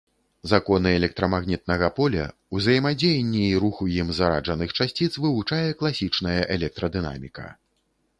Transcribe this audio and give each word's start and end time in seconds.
Законы 0.51 0.89
электрамагнітнага 0.99 1.89
поля, 1.99 2.23
узаемадзеянне 2.59 3.43
і 3.49 3.59
рух 3.65 3.75
у 3.85 3.87
ім 3.99 4.09
зараджаных 4.21 4.73
часціц 4.79 5.11
вывучае 5.27 5.67
класічная 5.83 6.39
электрадынаміка. 6.57 7.45